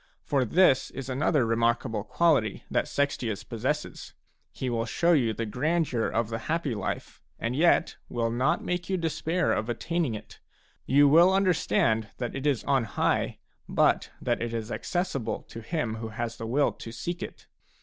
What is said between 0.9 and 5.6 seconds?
another remarkable quality that Sextius possesses: he will show you the